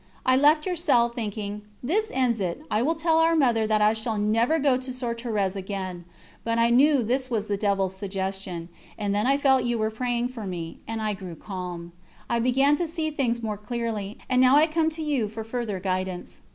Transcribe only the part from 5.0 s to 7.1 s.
Thérèse again'; but I knew